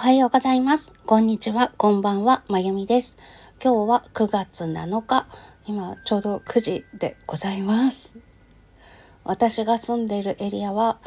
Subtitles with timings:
[0.00, 0.94] はようございます。
[1.04, 1.74] こんにちは。
[1.76, 2.42] こんばんは。
[2.48, 3.18] まゆみです。
[3.62, 5.26] 今日は9月7日。
[5.66, 8.10] 今ちょうど9時でございます。
[9.24, 11.00] 私が住んでいるエリアは、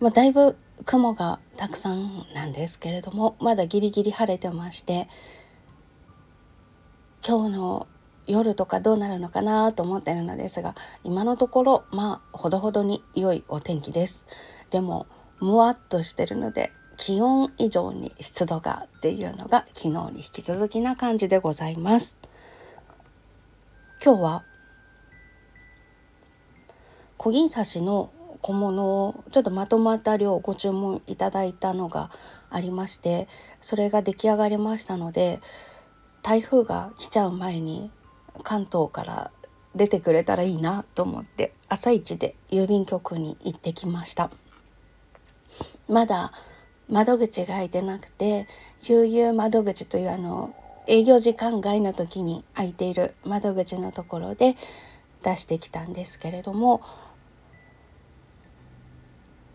[0.00, 0.56] まあ、だいぶ
[0.86, 5.10] 雲がたくさんなんですけれども、まだギリギリ晴れてまして、
[7.22, 7.86] 今日の
[8.26, 10.74] 夜とかどうなるのかなと思ってるのですが、
[11.04, 14.26] 今のところ、まあ、ほどほどに良いお天気です。
[14.70, 15.06] でも、
[15.38, 22.18] むわっとしてるので気温以上に湿度がっていうのが昨日に引き続きな感じでございます。
[24.02, 24.44] 今日は
[27.16, 28.10] 小銀刺しの
[28.40, 32.10] 小物をちょっとまとまった量ご注文いただいたのが
[32.50, 33.26] ありまして
[33.60, 35.40] それが出来上がりましたので
[36.22, 37.90] 台風が来ちゃう前に
[38.42, 39.30] 関東から
[39.74, 44.30] 出てくれたらいいなと思って朝一で郵便局に行ってきました。
[45.88, 46.32] まだ
[46.88, 48.46] 窓口が開いてなくて
[48.82, 50.54] 悠々窓口というあの
[50.86, 54.56] 営業時間外の時に開いている窓口のところで
[55.22, 56.82] 出してきたんですけれども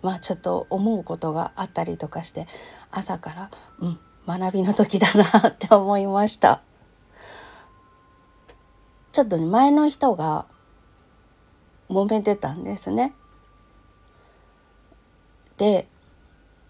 [0.01, 2.47] まあちょっと思うことがあったりとかして
[2.91, 6.61] 朝からうん学びの時だなって思いました。
[9.11, 10.45] ちょっとね前の人が
[11.89, 13.13] 揉めてたんですね。
[15.57, 15.87] で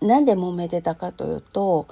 [0.02, 1.88] なんで揉めてたかというと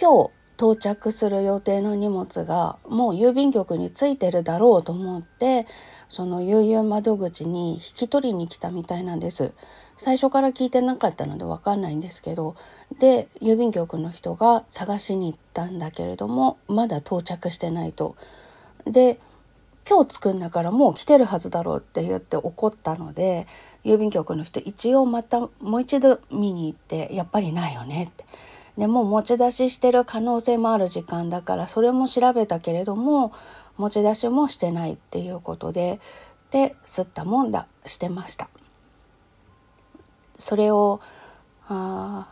[0.00, 5.66] 今日到着する予定の荷物がもう郵便局に着いてるだろうと思って
[6.08, 9.52] その悠々窓口に引き取りに来たみたいなんです。
[9.96, 12.56] 最初から聞いてなかったので分かんないんですけど
[12.98, 18.16] で郵便局の人が探しに行ったんだけれどもまだ到着してないと。
[18.86, 19.20] で
[19.88, 23.46] 今日着くんだからもう来てるはずだろうって言って怒ったので
[23.84, 28.24] 郵便局の人一応またもう一度見に行ってやっぱりないよねって。
[28.78, 33.32] でもう持ち出ししてる可能性もある時間だからそれも調べたけれども
[33.76, 36.00] 持ち出しもしてないっていうことで
[36.50, 38.48] で吸ったもんだしてました。
[40.38, 41.00] それを
[41.68, 42.28] あ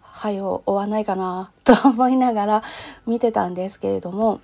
[0.00, 2.62] はよ追わないかなと思いながら
[3.06, 4.40] 見てたんですけれども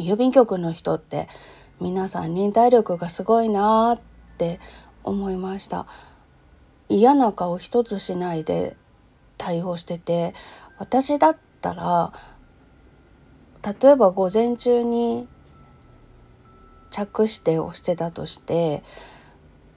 [0.00, 1.28] 郵便局の人って
[1.80, 4.00] 皆さん忍耐力がすごいなっ
[4.38, 4.60] て
[5.04, 5.86] 思いました。
[6.88, 8.76] 嫌な顔一つしないで
[9.38, 10.34] 対応してて
[10.76, 12.12] 私だったら
[13.80, 15.28] 例えば午前中に
[16.90, 18.82] 着指定をしてたとして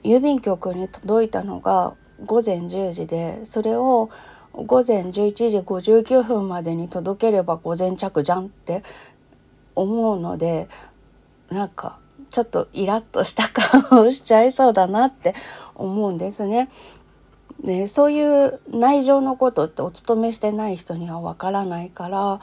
[0.02, 1.94] 郵便局に届いたのが
[2.26, 4.10] 午前10時でそれを
[4.52, 5.12] 午前11
[5.50, 8.82] 時59分までに届ければ午前着じゃんって
[9.74, 10.68] 思うので
[11.50, 11.98] なんか
[12.30, 15.34] ちょっとイラッとした顔をしちゃいそうだなって
[15.74, 16.68] 思うんですね。
[17.62, 22.40] でそういう内情のことってお勤めしてない人にはわからないから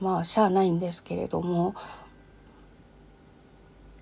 [0.00, 1.74] まあしゃあないんですけれども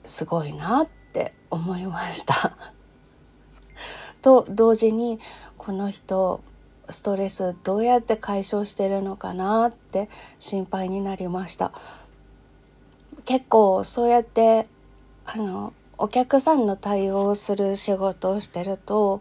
[0.04, 2.56] すごいなって思いました。
[4.22, 5.18] と同時に
[5.58, 6.40] この人
[6.90, 11.72] ストレスどうやって解消してるのかなって心配になりました。
[13.24, 14.66] 結構そうやって
[15.24, 19.20] あのお客さんの対応する仕事をしてると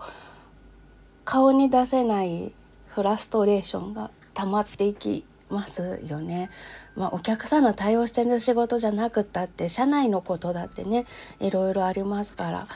[1.26, 2.54] 顔に出せない
[2.88, 6.50] フラストレーションが溜まっていきますよね。
[6.96, 11.06] まあ、お客さんの対応してる仕事じゃなくったって社内のことだってね
[11.40, 12.68] いろいろありますから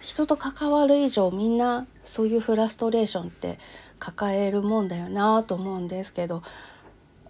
[0.00, 3.58] 人と関わる以上みんなそういうフラストレーションって
[3.98, 6.42] 抱えるもんだよなと思うんですけど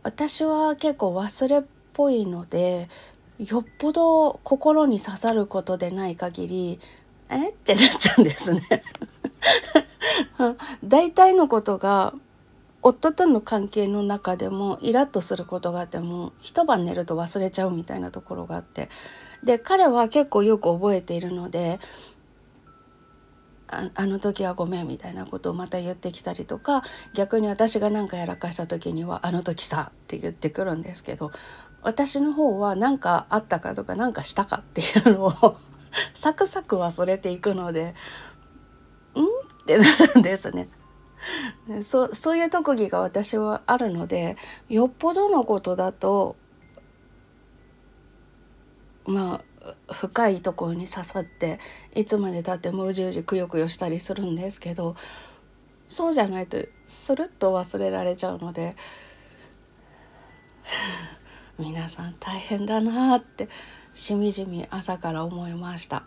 [0.02, 2.88] 私は結構忘れっぽいので
[3.38, 6.80] よっぽど心に刺さることでない限り
[7.28, 7.50] え？
[7.50, 8.62] ってなっちゃうんですね。
[10.84, 12.14] 大体のことが
[12.82, 18.88] 夫との関係の中でもイラッとすることがあっても一晩寝ると忘れちゃうみたいなところがあって。
[19.44, 21.78] で彼は結構よく覚えているので
[23.68, 26.82] ああの時はごめんみたいなことをまた言ってきたりとか
[27.14, 31.32] 逆に私が何かやらかした時には「あの時さ」って言ってくるんですけど
[31.86, 35.56] 私の方は何かあったかとか何かしたかっていうのを
[36.14, 37.94] サクサク忘れていくので
[39.14, 39.22] 「ん?」
[39.62, 39.84] ってな
[40.14, 40.68] るんですね。
[41.82, 44.36] そそういう特技が私はあるので
[44.68, 46.34] よっぽどのことだと
[49.04, 51.60] まあ深いところに刺さって
[51.94, 54.96] いつまでたってもうじうじくよくよしたりするんですけど
[55.88, 58.74] そうじゃないとスルッと忘れられちゃうので
[61.58, 63.48] 皆さん大変だなって
[63.94, 66.04] しみじみ朝から思いました。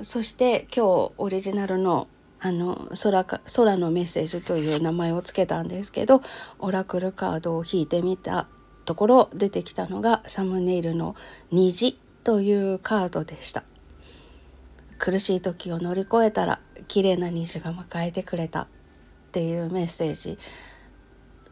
[0.00, 2.08] そして今日オリジナルの
[2.40, 6.20] あの空か空のメッセージという名前を付けたんですけど
[6.58, 8.48] オラクルカードを引いてみた
[8.84, 11.16] ところ出てきたのがサムネイルの
[11.50, 13.64] 虹というカードでした。
[14.98, 18.66] 苦しい時を乗り越えたら綺麗な虹が迎えてくれたっ
[19.32, 20.38] ていうメッセージ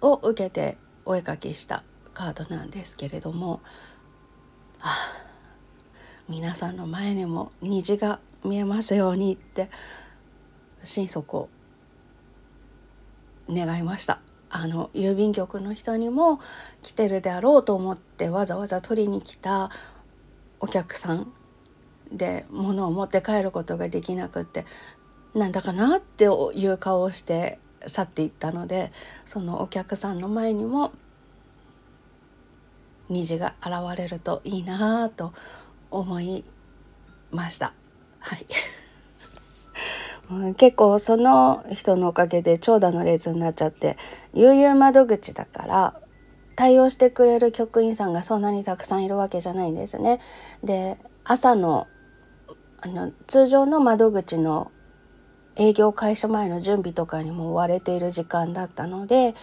[0.00, 3.60] を受けてお絵かきしたカードなんですけれども
[4.80, 4.90] あ
[6.28, 9.70] 皆さんの前にも虹が見えますようにって
[10.84, 11.48] 心底
[13.48, 14.20] 願いました。
[14.54, 16.38] あの郵便局の人にも
[16.82, 19.70] 来てるであろうと思ってわざわざ取りに来た
[20.60, 21.32] お客さん
[22.12, 24.66] で物を持って帰ることができなくって
[25.34, 28.92] なんだかなっていう顔をして去っていったので
[29.24, 30.92] そのお客さんの前にも
[33.12, 35.32] 虹が現れるといいなと
[35.90, 36.44] 思い
[37.30, 37.72] ました。
[38.18, 38.46] はい
[40.56, 43.98] 結構その人のおかげで長蛇の列になっちゃって
[44.32, 46.00] 悠々窓口だから
[46.56, 50.20] 対応してくれる局員さんがそんなにたくさんいるわけじゃないんですね。
[50.62, 51.86] で朝の
[52.80, 54.72] あの通常の窓口の
[55.56, 59.34] 営業開始前の準備とかにも追われている時間だったので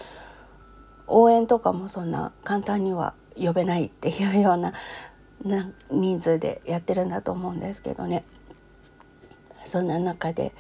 [1.07, 4.74] 応援とかもそんな簡単には呼べないっていうような
[5.44, 8.26] な人数でやってるんだと思うんですけどね
[9.66, 10.54] そんな中で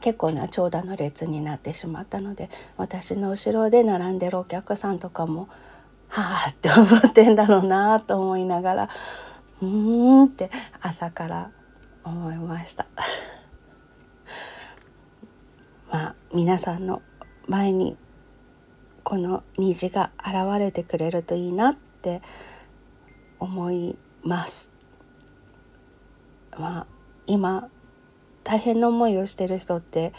[0.00, 5.48] 結構な長蛇の列になってしまったので私の後ろで並んでるお客さんとかも
[6.08, 8.88] はあって思ってんだろうなと思いながら
[9.62, 10.50] うーんって
[10.80, 11.50] 朝から
[12.04, 12.86] 思いました。
[15.90, 17.00] まあ皆さんの
[17.48, 17.96] 前に
[19.04, 22.22] この虹が現れてくれるといいなって
[23.38, 24.72] 思います。
[26.58, 26.86] まあ
[27.26, 27.68] 今
[28.42, 30.12] 大変な思いをしてる人って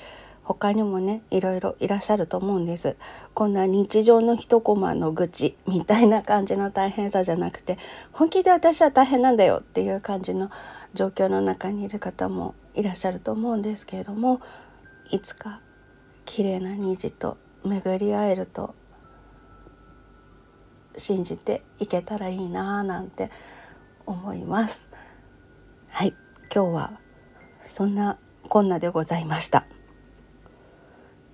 [0.44, 2.98] 他にもねいろいろいらっしゃると思うんです
[3.34, 7.80] こんな日常の一コマの愚痴みたいな感じの大変さじゃなくて
[8.12, 10.52] 本気で私は大変なんだよっていう感じの
[10.94, 14.40] 状況の中にいる方もいらっしゃると思うんですけれども
[15.10, 15.62] いつか
[16.26, 18.76] 綺麗な虹と巡り会えると
[20.98, 23.30] 信じていけたらいいなぁなんて
[24.06, 24.88] 思います。
[25.90, 26.14] はい。
[26.54, 27.00] 今日は
[27.64, 28.18] そんな
[28.48, 29.66] こんなでございました。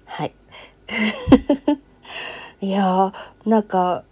[0.06, 0.34] はい。
[2.62, 4.04] いやーなんか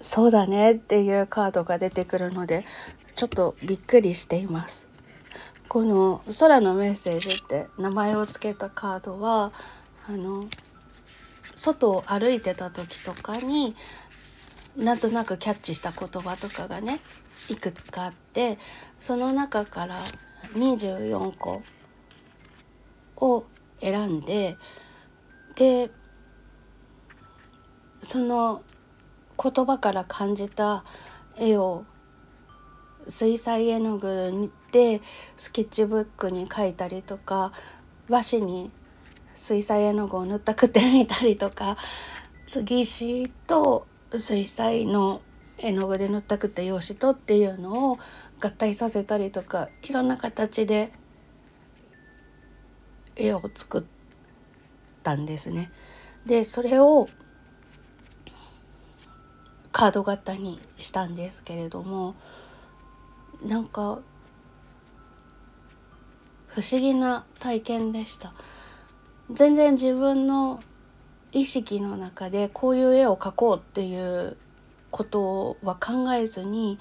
[0.00, 2.64] そうだねっていうカードが出てくるので
[3.16, 4.88] ちょっとびっくりしています。
[5.68, 9.52] この「空のメッセージ」って名前を付けたカードは
[10.08, 10.44] あの
[11.58, 13.74] 外を歩いてた時とかに
[14.76, 17.00] なんとなくキャッチした言葉とかがね
[17.50, 18.58] いくつかあって
[19.00, 19.98] その中から
[20.54, 21.62] 24個
[23.16, 23.44] を
[23.80, 24.56] 選んで
[25.56, 25.90] で
[28.04, 28.62] その
[29.42, 30.84] 言葉から感じた
[31.36, 31.84] 絵を
[33.08, 35.00] 水彩絵の具で
[35.36, 37.52] スケッチブックに描いたりとか
[38.08, 38.70] 和紙に
[39.38, 41.78] 水彩絵の具を塗ったくてみたりとか
[42.46, 45.22] 次石と水彩の
[45.58, 47.98] 絵の具で塗ったくて用紙とっていうのを
[48.40, 50.92] 合体させたりとかいろんな形で
[53.14, 53.82] 絵を作っ
[55.02, 55.70] たんですね。
[56.26, 57.08] でそれを
[59.70, 62.16] カード型にしたんですけれども
[63.44, 64.00] なんか
[66.48, 68.34] 不思議な体験でした
[69.30, 70.60] 全然自分の
[71.32, 74.36] 意識の中でこういう絵を描こうっていう
[74.90, 76.78] ことは考えずに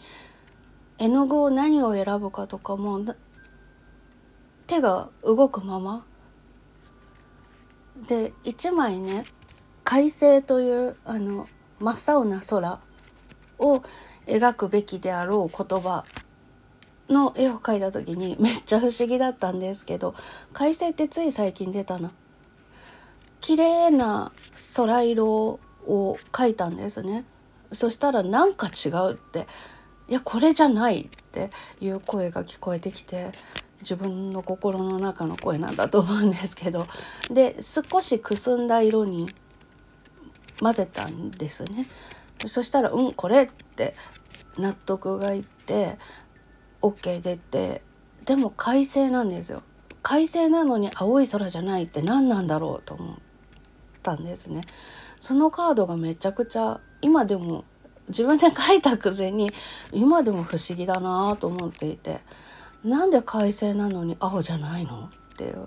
[0.97, 3.03] 絵の具を何を選ぶかとかも
[4.65, 6.05] 手が動くまま。
[8.07, 9.25] で1枚ね
[9.83, 11.47] 快晴というあの
[11.79, 12.79] 真っ青な空
[13.57, 13.81] を
[14.27, 16.05] 描くべきであろう言葉
[17.09, 20.13] の絵を描いた時にめっちゃ不思議だったんですけど
[20.53, 22.11] 快晴ってつい最近出たな
[23.41, 24.31] 綺麗な
[24.75, 27.25] 空色を描いたんですね。
[27.73, 29.47] そしたらなんか違うって。
[30.09, 31.51] いやこれじゃないって
[31.81, 33.33] いう声が聞こえてきて
[33.81, 36.87] 自分の心の中の声なんだと思うんですけど。
[37.29, 39.29] で少しくすんだ色に
[40.61, 41.87] 混ぜたんですね。
[42.45, 43.95] そしたら「うんこれ」って
[44.57, 45.97] 納得がいって
[46.81, 47.81] OK 出て。
[48.25, 49.63] でも快晴なんですよ。
[50.03, 53.15] 快晴なのに青い空じゃないって何なんだろうと思っ
[54.07, 54.61] たんですね
[55.19, 57.65] そのカードがめちゃくちゃ今でも
[58.07, 59.51] 自分で書いたくせに
[59.91, 62.21] 今でも不思議だなと思っていて
[62.85, 65.65] なんで快晴なのに青じゃないのっていう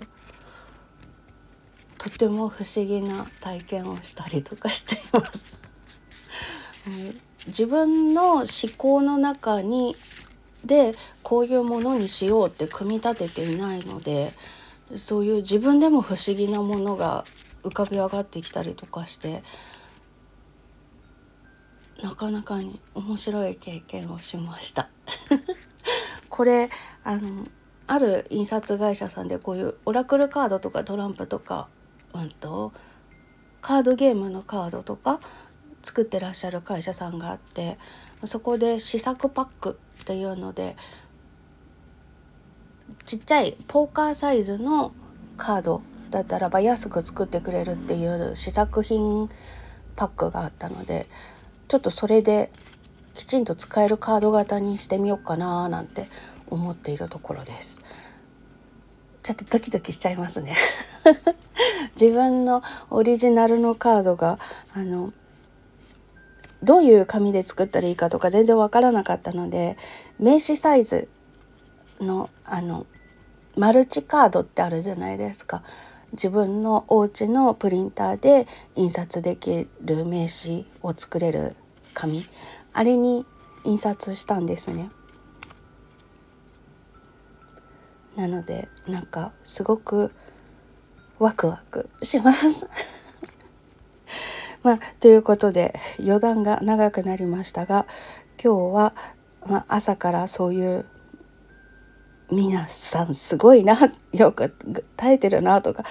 [1.99, 5.45] とても不思議な体験をしたりとかしています。
[7.45, 9.95] 自分の思考の中に
[10.65, 14.31] でこういうものにしようって組み立てていないので
[14.95, 17.23] そういう自分でも不思議なものが
[17.63, 19.43] 浮かび上がってきたりとかして
[22.01, 24.89] なかなかに面白い経験をしました。
[26.29, 26.69] これ
[27.03, 27.45] あの
[27.87, 31.67] ある印刷会社さんでこういうオラクルカードとかトランプとか、
[32.13, 32.71] うんと、
[33.61, 35.19] カードゲームのカードとか
[35.83, 37.77] 作ってらっしゃる会社さんがあって
[38.25, 40.77] そこで試作パックっていうので
[43.05, 44.93] ちっちゃいポーカーサイズの
[45.37, 49.29] カードだったらば安く作ってくれるっていう試作品
[49.95, 51.07] パックがあったので
[51.67, 52.51] ちょっとそれで
[53.13, 56.07] きちんと使えるカード型にしてみようかななんて
[56.49, 57.81] 思っているところです。
[59.23, 60.55] ちょっとドキドキしちゃいますね
[61.99, 64.39] 自分のオリジナルのカードが
[64.73, 65.13] あの
[66.63, 69.77] どういう紙で作ったらいいかとか全然わからなかったので
[70.19, 71.07] 名刺サイズ
[71.99, 72.87] のあの
[73.55, 75.61] マルチカードってあるじゃないですか
[76.13, 81.55] 自分のお家のプリンターで印刷できる名刺を作れる
[81.93, 82.25] 紙
[82.73, 83.25] あれに
[83.63, 84.89] 印刷したんですね。
[88.15, 90.11] なのでなんかすごく
[91.17, 92.67] ワクワクします
[94.63, 97.85] まあということで余談が長くなりましたが
[98.43, 98.93] 今日は、
[99.47, 100.85] まあ、朝からそういう
[102.31, 103.77] 皆さんすごいな
[104.13, 104.55] よく
[104.95, 105.83] 耐えてるなとか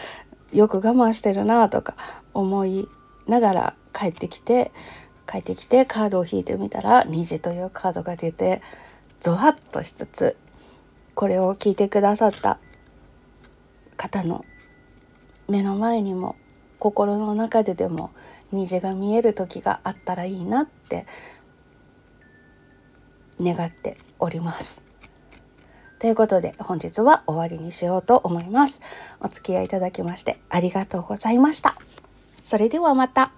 [0.52, 1.94] よく我慢してるなとか
[2.32, 2.88] 思い
[3.26, 4.72] ながら帰ってきて
[5.30, 8.62] 帰ってきてカードを引いてみたら虹というカードが出て
[9.20, 10.36] ゾワッとしつつ
[11.14, 12.58] これを聞いてくださった
[13.98, 14.44] 方の
[15.46, 16.36] 目の前にも
[16.78, 18.10] 心の中ででも
[18.50, 21.06] 虹が見える時があったらいいなって
[23.38, 24.89] 願っております。
[26.00, 28.80] ということで本日は終わりにしようと思います。
[29.20, 31.76] お付き合いいただきましてありがとうございました。
[32.42, 33.32] それではまた。